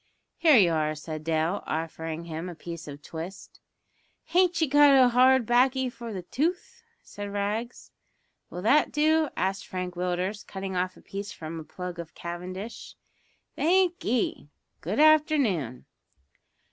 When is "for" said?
5.91-6.11